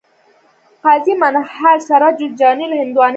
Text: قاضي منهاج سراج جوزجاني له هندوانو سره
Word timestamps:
قاضي 0.83 1.13
منهاج 1.21 1.79
سراج 1.89 2.15
جوزجاني 2.19 2.65
له 2.69 2.75
هندوانو 2.81 3.03
سره 3.03 3.09